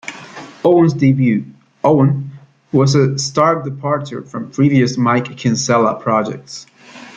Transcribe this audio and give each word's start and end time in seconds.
Owen's 0.65 0.95
debut, 0.95 1.45
"Owen" 1.83 2.31
was 2.71 2.95
a 2.95 3.19
stark 3.19 3.63
departure 3.63 4.23
from 4.23 4.49
previous 4.49 4.97
Mike 4.97 5.37
Kinsella 5.37 6.01
projects. 6.01 6.65